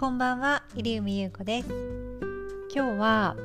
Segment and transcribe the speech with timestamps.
[0.00, 1.68] こんばんは入海優子です。
[2.74, 3.36] 今日は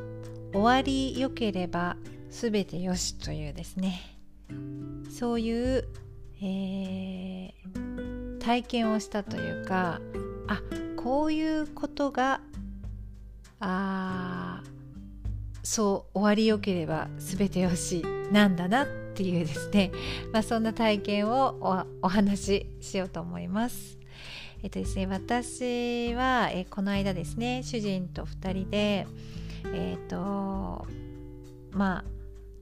[0.54, 1.98] 終わりよければ
[2.30, 4.18] すべてよしというですね。
[5.12, 5.86] そういう、
[6.42, 10.00] えー、体験をしたというか
[10.48, 10.62] あ
[10.96, 12.40] こういうことが
[13.60, 14.64] あ
[15.62, 18.02] そう終わりよければすべてよし
[18.32, 19.92] なんだなっていうですね、
[20.32, 24.05] まあ、そんな体験をお話ししようと思います。
[24.66, 29.06] えっとですね、私は、えこの間ですね主人と2人で
[29.72, 30.88] えっ、と
[31.72, 32.04] まあ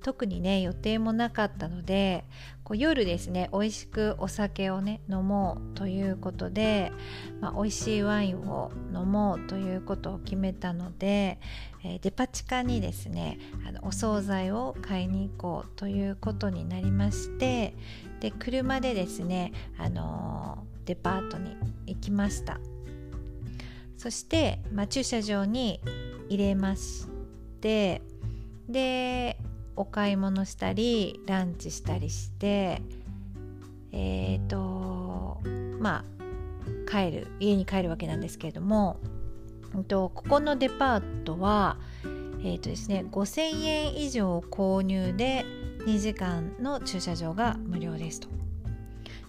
[0.02, 2.26] 特にね予定もなかったので
[2.66, 6.92] こう夜ですね美味しくお酒をね飲もうということで、
[7.40, 11.40] まあ、美味しいワインを飲もうということを決めたので、
[11.86, 17.74] えー、デパ地下にですねあのお惣菜を買いに行こうということになりまして
[18.20, 21.56] で車でですね、あのー、デパートに
[21.88, 22.60] 行きました
[23.98, 25.80] そして、まあ、駐車場に
[26.30, 27.08] 入れまし
[27.62, 28.02] て
[28.68, 29.38] で
[29.76, 32.82] お買い物したりランチしたりして
[33.92, 35.42] えっ、ー、と
[35.80, 36.04] ま
[36.88, 39.00] あ帰る家に帰るわけなんですけれども、
[39.76, 41.78] えっと、ここのデパートは
[42.46, 45.46] えーとですね、5000円以上購入で
[45.86, 48.28] 2時間の駐車場が無料ですと。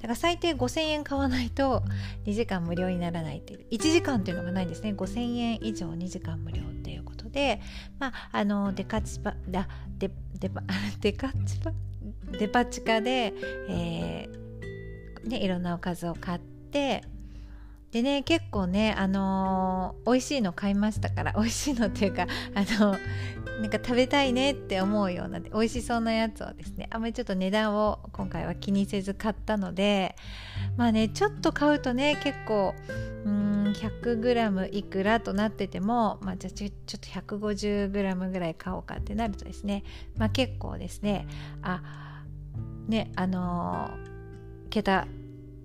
[0.05, 1.83] だから最低5000円買わないと
[2.27, 4.93] 2時間無料にならないっていう1時間っていうのがないんですね。
[4.93, 7.63] 5000円以上2時間無料っていうことで
[7.99, 10.61] まああのデカチパだデデパ
[11.01, 11.73] デカチパ
[12.39, 13.33] デパ地下で、
[13.71, 17.03] えーね、いろんなおかずを買って
[17.95, 22.97] でね結構ねあのー、美味しいの買いましたから美味しいのっていうかあの
[23.61, 30.17] なんか食べたいねって思うような美味しそうなやつをですねあんまりちょっと値段を今回は気にせず買ったので
[30.77, 32.75] まあねちょっと買うとね結構
[33.27, 39.85] うん 100g いくらとなってても、まあ、じゃあちょちょっと 150g ぐらい買おうかってなるとですね、
[40.17, 41.29] まあ、結構ですね
[41.63, 42.25] あ
[42.89, 45.07] ねあのー、桁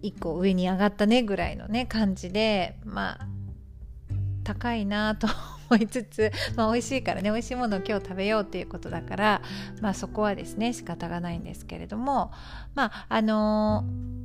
[0.03, 3.27] 1個上に上がったねぐらいのね感じでまあ
[4.43, 5.27] 高いなと
[5.69, 9.41] 思いつつ、まあ、美味しいからね美味しいものを今日食べようっていうことだから、
[9.81, 12.31] まあ、そこはですね仕方がないんですけれども
[12.75, 14.19] まああのー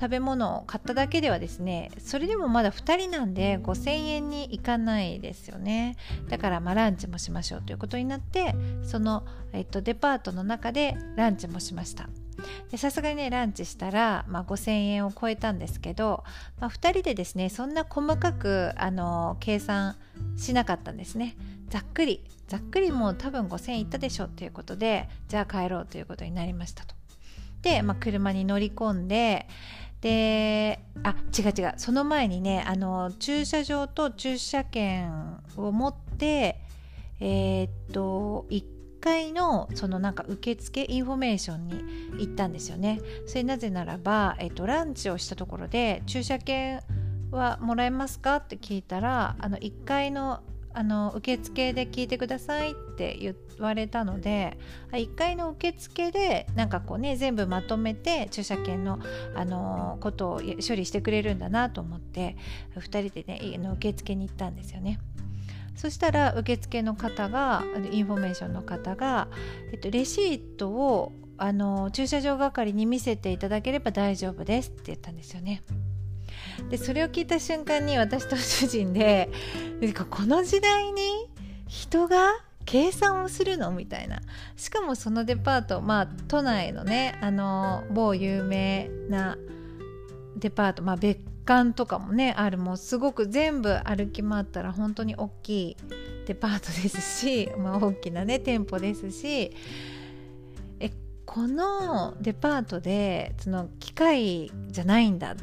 [0.00, 5.96] 食べ物を買っただけではですねそれでもまだ2人なんで5000円にいかないですよね。
[6.28, 12.08] だからまあランチもしましょうということになってその、えっと、デパートの中でランチもしました。
[12.76, 16.24] さすがにねランチしたら、まあ、5000円を超えたんですけど、
[16.60, 19.96] まあ、2人でですねそんな細かくあの計算
[20.36, 21.36] しなかったんですね。
[21.68, 26.94] ざっくりざっくりもう多分5000円いったでしょということでじゃあ帰ろうということになりましたと。
[27.62, 29.46] で、まあ、車に乗り込んで
[30.00, 36.60] であ違う違うその前にねあの駐車場と駐車券を持って
[37.20, 41.84] えー、っと1階のそのなんか受付インフォメーションに
[42.18, 43.00] 行ったんですよね。
[43.26, 46.80] それなぜならば、えっと、ランチをしたところで駐車券
[47.30, 48.36] はもらえますか？
[48.36, 50.40] って聞いたらあの1階の
[50.74, 54.56] あの受付で聞いてくださいって言われたので
[54.92, 59.00] 1階の受付でなんかこうね全部まとめて駐車券の、
[59.34, 62.36] あのことを処理してくれるんだなと思って
[62.76, 65.00] 2人でねの受付に行ったんですよね。
[65.78, 67.62] そしたら受付の方が
[67.92, 69.28] インフォメーションの方が、
[69.72, 75.62] えっと、レシートをあの駐車場係に見せていただければ大丈夫ですって言ったんですよね。
[76.68, 79.30] でそれを聞いた瞬間に私と主人で
[80.10, 81.28] この時代に
[81.68, 82.32] 人が
[82.64, 84.20] 計算をするのみたいな
[84.56, 89.38] しかもそのデパートまあ都内のねあの某有名な
[90.36, 92.58] デパートまあ別館とかもねある。
[92.58, 95.76] もうすごく全部歩き回ったら本当に大きい
[96.26, 99.52] デパートですし、 まあ、大きなね店舗ですし
[100.78, 100.90] え
[101.24, 105.34] このデパートでその機械じゃないんだっ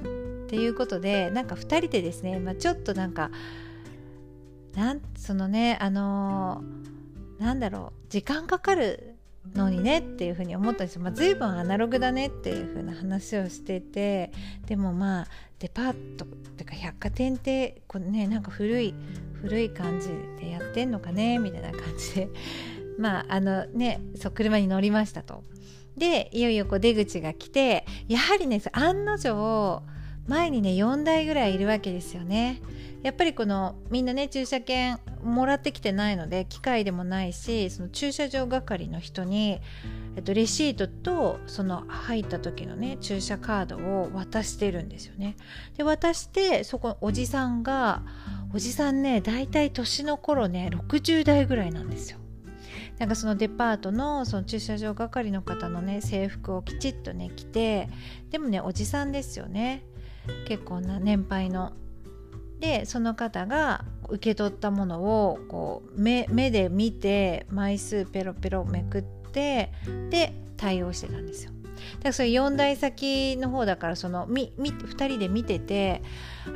[0.48, 3.32] ていうことでなんか2人でですね、まあ、ちょっとなんか
[4.76, 9.15] なんそのねあのー、なんだろう時間かかる
[9.54, 14.32] のにねっていうふうに思ったんですよ、まあ、随分アナログだねっていうふうな話をしてて
[14.68, 15.28] でもまあ
[15.60, 18.94] デパートっていうか百貨店ってこう、ね、なんか古い
[19.42, 20.10] 古い感じ
[20.40, 22.30] でやってんのかねみたいな感じで
[23.00, 25.44] まああのねそう車に乗りましたと。
[25.98, 29.82] でいよいよこう出口が来てやはりね案の定
[30.28, 32.62] 前にね4台ぐらいいるわけですよね。
[33.04, 39.60] やっぱりこのみんなね駐車券もらってきてないので機械でもないしその駐車場係の人に
[40.16, 45.36] えっと、レシートとその入った時のね駐車カードを渡してるんですよね。
[45.78, 48.02] で渡してそこおじさんが
[48.54, 52.20] おじさんね大体年の頃ね60代ぐらいなんですよ。
[52.98, 57.90] なんかそのデパートのその駐車場係の方のね制服をきちっとね着て
[58.30, 59.84] でもねおじさんですよね
[60.48, 61.74] 結構な年配の。
[62.60, 69.72] でその方が受け取ったものをこう目目で見て枚数ペロペロめくって
[70.10, 71.52] で対応してたんですよ。
[71.98, 76.02] だからそれ4台先の方だからそのみみ2人で見てて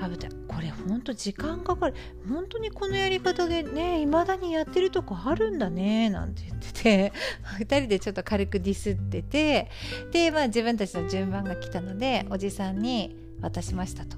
[0.02, 0.10] あ
[0.48, 1.94] これほんと時間かかる
[2.28, 7.14] 本当にこのやり方でねいまだにやってるとこあるんだねなんて言ってて
[7.60, 9.70] 2人でちょっと軽くディスってて
[10.12, 14.18] で、まあ、自分たちの順番が来たのでおじさんに渡しましたと。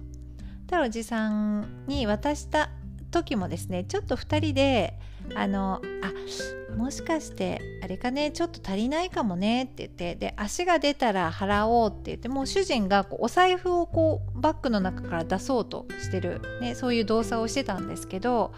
[0.68, 2.70] たらおじさんに渡した
[3.12, 4.98] 時もですねちょっと2人で
[5.36, 18.54] あのあもしかしてあれかねちょっと足りないかもねって言ってで足が出たら払おうって言ってもう主人がこうお財布をこうバッグの中から出そうとしてる、ね、そういう動作をしてたんですけど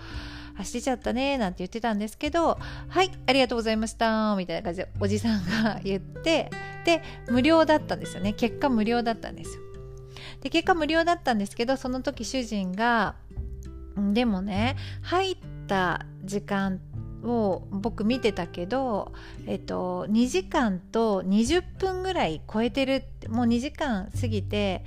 [0.55, 6.51] 足出ちゃったねなんて言ってたんですけどはいありがとうございましたみたいな感じでおじさんが言って
[6.85, 9.62] で無料だったんですよね結果無料だったんですよ
[10.43, 13.15] で結果無料だったんですけどその時主人が
[14.13, 15.37] でもね入っ
[15.67, 16.81] た時間
[17.23, 19.13] を僕見てたけど、
[19.47, 24.83] えっと、2時間と20分ぐらい超えてるもう2時間過ぎて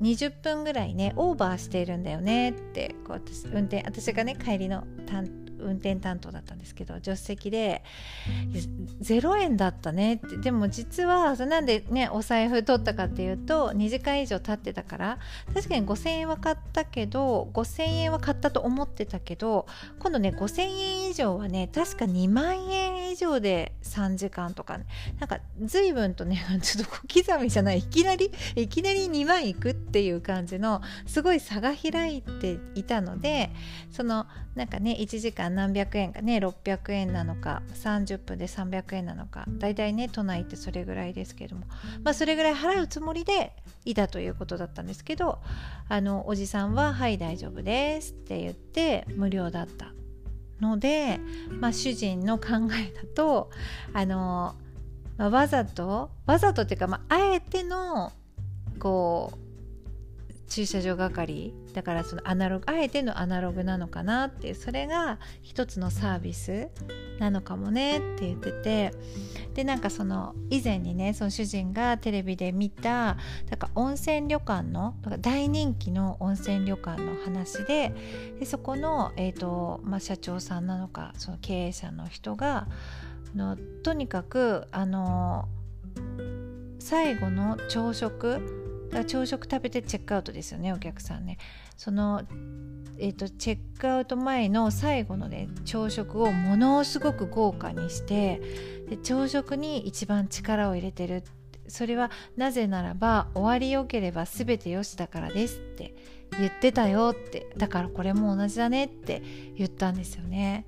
[0.00, 7.82] 20分ぐらいねオーバーしているんだよねってこう私運転私がね帰りの担当運転担当だったんですけど助手席で
[9.02, 10.36] 「0円だったね」って。
[10.36, 15.18] でも実はなんでねお財布取ったかっていうと2時間以上経ってたから
[15.54, 19.66] 確かに5000円は買ったけど5000円は買ったと思ってたけど
[19.98, 24.84] 今度ね5000円以上はね確か2万円以上で3時間とか、ね、
[25.18, 27.78] なんか随分とね ちょっと小刻みじゃない。
[27.78, 33.50] いきなり いきなり2万いくっていう感じのすごい差が開いていたので
[33.90, 41.64] そのなんかね1時間何百円かね600円なのか30分で300円なのかだいたいね都内ってそれぐらいですけども。
[42.04, 43.52] まあそれぐらい払うつもりで
[43.86, 45.40] いたということだったんですけど
[45.88, 49.92] あのおじさんは「はい大丈夫です」って言って無料だった。
[50.60, 51.20] ので、
[51.60, 53.50] まあ、主人の考えだと
[53.92, 54.54] あの、
[55.16, 58.12] まあ、わざとわざとっていうか、まあ、あえての
[58.78, 59.45] こう
[60.48, 66.68] 駐車場係だからそのアナログあえてのアナログなのかなってそれが一つのサービス
[67.18, 68.92] なのかもねって言ってて
[69.54, 73.16] でなんかその以前にねその主人がテレビで見た
[73.50, 77.92] だか温泉旅館の大人気の温泉旅館の話で
[78.38, 82.68] でそこの、えーとまあ、社長さんなのかその経営者の人が
[83.34, 85.48] のとにかくあの
[86.78, 91.38] 最後の朝食だから朝食食べてチェックアウトですよねお客さんね。
[91.76, 92.22] その
[92.98, 98.40] えーと、チェックアウト前の最後のね朝食をものすごく豪華にして
[98.88, 101.22] で朝食に一番力を入れてる。
[101.68, 105.96] それはなぜならば終わりよければ全てよしだからですって
[106.38, 109.20] 言ってたよってだからこれも同じだねって
[109.56, 110.64] 言ったんですよね。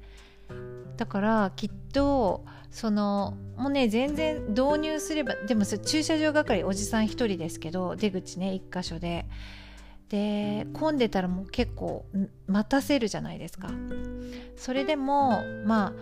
[0.99, 9.25] だからきっとそのもうね全然導入すればでも駐車場係おじさん1人ですけど出口ね1箇所で。
[10.09, 12.07] で混んでたらもう結構
[12.47, 13.69] 待たせるじゃないですか。
[14.57, 15.93] それでもまあ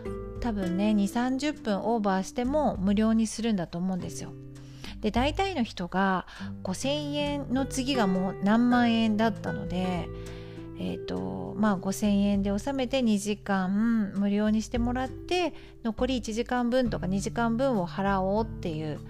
[0.41, 4.33] 多分ね2 3 0分オーバーしても無料にするんだと思うんですよ。
[5.01, 6.25] で大体の人が
[6.63, 10.09] 5000円の次がもう何万円だったので
[10.79, 15.55] えーとまあ、5,000円で納めて2時間無料にしてもらって
[15.85, 19.01] 残り1時間分とか2時間分を払おうっていう、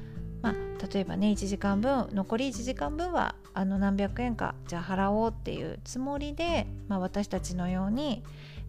[0.42, 0.54] まあ、
[0.92, 8.22] 例えばね1時間分残り1時間分はあの何百円かじゃあ払おうっていうつもりで、まあ、私たちのように、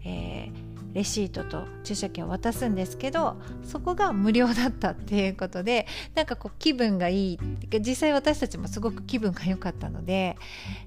[0.03, 0.66] えー
[0.97, 5.85] レシートと駐車券を渡すんですけどそこが無料だったっていうことで
[6.15, 7.39] なんかこう気分がいい
[7.79, 10.37] 実際私たちもすごく気分が良かったので、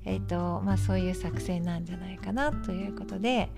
[0.04, 3.50] えーとまあ、そういう作戦なんじゃないかなということで。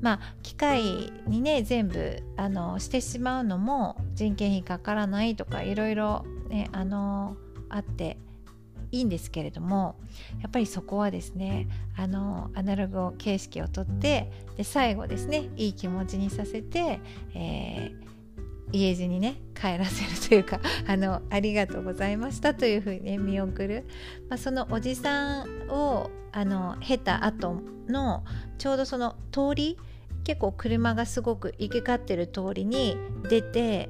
[0.00, 7.36] まあ、機械にね全部あのしてしまうのも人件費かからないとかいろいろ、ね、あの
[7.68, 8.16] あって
[8.90, 9.96] いいんですけれども
[10.40, 17.00] やっぱりそこはですねあのアナログ形式をとってで最後ですねいい気持ちにさせて、
[17.34, 18.08] えー
[18.72, 23.86] 家路にね帰らせるというか あのありがとうございましたというふうにね見送る、
[24.28, 28.24] まあ、そのおじさんをあの経た後の
[28.58, 29.78] ちょうどその通り
[30.24, 32.96] 結構車がすごく行き交ってる通りに
[33.30, 33.88] 出て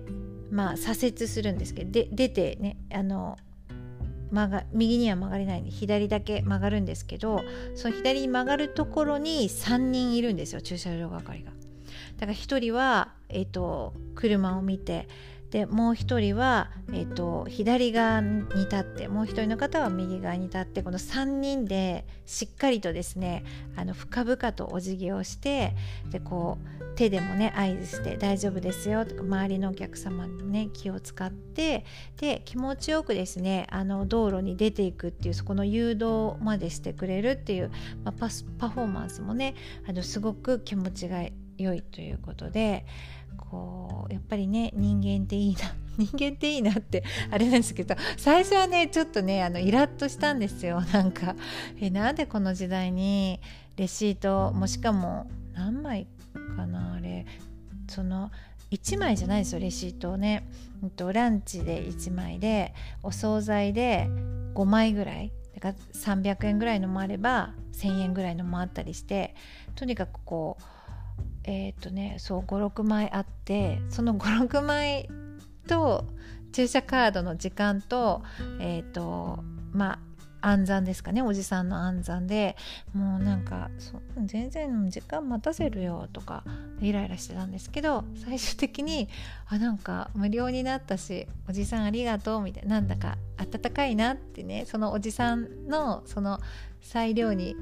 [0.50, 3.37] まあ左折するんですけどで出てねあの
[4.31, 7.43] 曲が右には曲がれないんで左だけ曲がるんですけど
[7.75, 11.53] その左に曲がるところに3人いるんですよ駐車場係が。
[12.19, 15.07] だから1人は、えーと車を見て
[15.50, 25.75] でもう一人は、えーと、左側に立ってもう一人の方は右側に立ってこの3人でしっかりとですねあの深々とお辞儀をして
[26.11, 31.87] でこう手でもね合図して「大丈夫ですよ」とか周りのお客様のね気を使って
[32.19, 37.71] で気持ちよくですねあの道路に出ていくっていうそこの誘導までしてくれるっていう、
[38.05, 38.28] まあ、パ
[38.59, 39.55] パフォーマンスもね
[39.88, 41.23] あのすごく気持ちが
[41.57, 42.85] 良いということで
[43.37, 51.35] こうやっぱりね人間っていいな 人間っていいなってあれなんですけど最初はねちょっとねあのイラッとしたんですよ なんか。
[51.81, 53.41] えなんでこの時代に
[53.77, 56.07] レシートもしかも何枚
[56.57, 57.27] かなあれ。
[57.89, 58.31] その
[58.71, 60.47] 1枚じゃないですよレシートをね、
[60.83, 64.11] うんと、ランチで1枚でお惣菜で
[64.55, 65.33] 5枚ぐらい。
[65.55, 69.35] だから300円ぐらいのもあれば1000円ぐらいのもあったりして
[69.75, 70.63] とにかくこう
[71.49, 75.09] えっ、ー、とねそう56枚あってその56枚
[75.67, 76.05] と
[76.52, 78.23] 駐車カードの時間と
[78.61, 79.99] えっ、ー、とまあ
[80.40, 82.55] 暗算ですかねおじさんの暗算で
[82.95, 83.71] もうなんか
[84.25, 86.45] 全然時間待たせるよとか
[86.81, 89.09] イライラしてたんですけど最終的に
[89.47, 96.38] あなんか無料になったしおじさんありがとうみたいななんだか温かいなってねそのおじさんのその
[96.83, 97.57] 裁量に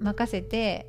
[0.00, 0.86] 任せて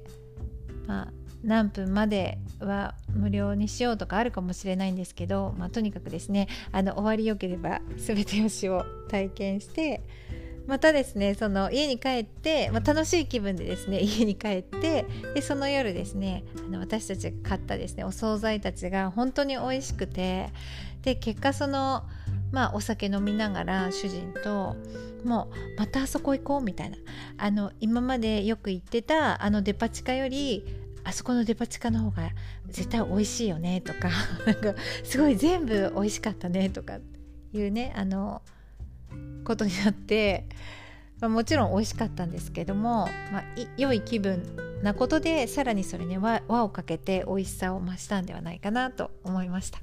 [0.87, 10.01] まあ何分までは無料にしようとかあるかもしれないんですけど、まあ、とにかくですねあの終わりよければ全てよしを体験して
[10.67, 20.49] またですねその家に帰って、まあ、楽しい気分でですね家に帰ってでその夜ですねあの私たちが買ったですねお惣菜たちが本当に美味しくて
[21.03, 22.03] で結果その
[22.51, 24.75] まあお酒飲みながら主人と
[25.23, 26.97] もうまたあそこ行こうみたいな
[27.37, 30.65] あの今までよく行ってたあのデパ地下より
[31.07, 32.31] あそこのデパ地下の方が
[32.67, 34.09] 絶対美味しいよねとか
[34.45, 36.99] なんかすごい全部美味しかったねとか
[37.53, 38.41] いうねあの
[39.45, 40.45] ことになって、
[41.21, 43.43] まあ、もちろん美味しかったんですけども、まあ、
[43.77, 44.43] 良い気分
[44.83, 49.79] なことでさらにそれね輪をかけて美味しさを増したんではないかなと思いました。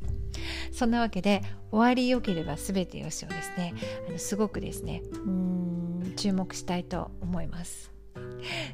[0.73, 1.41] そんなわけで
[1.71, 3.73] 終わりよければ全てよしをですね
[4.09, 7.94] あのすごくですねうん注目したいと思います。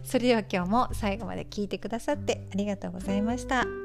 [0.05, 3.80] それでは今日も最後まで聞いてくださってありがとうございました。